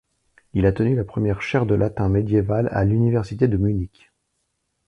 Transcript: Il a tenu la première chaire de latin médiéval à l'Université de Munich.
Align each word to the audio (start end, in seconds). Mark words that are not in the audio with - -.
Il 0.55 0.65
a 0.65 0.71
tenu 0.71 0.95
la 0.95 1.03
première 1.03 1.43
chaire 1.43 1.67
de 1.67 1.75
latin 1.75 2.09
médiéval 2.09 2.69
à 2.71 2.83
l'Université 2.85 3.47
de 3.47 3.55
Munich. 3.57 4.11